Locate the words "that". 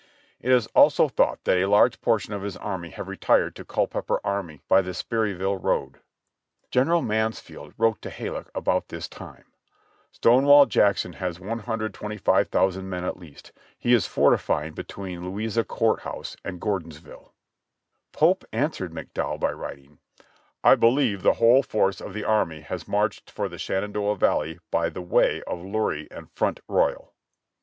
1.43-1.59